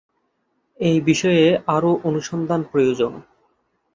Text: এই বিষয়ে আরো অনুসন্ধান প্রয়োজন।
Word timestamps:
এই 0.79 0.97
বিষয়ে 1.01 1.45
আরো 1.67 1.91
অনুসন্ধান 2.03 2.61
প্রয়োজন। 2.71 3.13